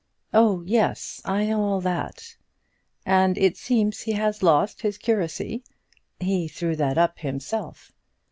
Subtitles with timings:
[0.33, 2.35] "Oh yes, I know all that."
[3.05, 5.63] "And it seems he has lost his curacy?"
[6.19, 7.91] "He threw that up himself."